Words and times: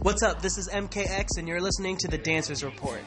What's 0.00 0.22
up? 0.22 0.40
This 0.40 0.58
is 0.58 0.68
MKX, 0.68 1.38
and 1.38 1.48
you're 1.48 1.60
listening 1.60 1.96
to 1.96 2.08
the 2.08 2.18
Dancers 2.18 2.62
Report. 2.62 3.00